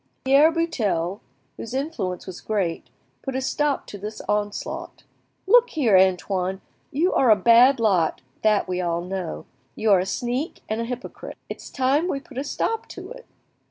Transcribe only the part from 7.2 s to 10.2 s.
a bad lot, that we all know; you are a